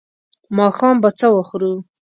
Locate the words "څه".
1.19-1.27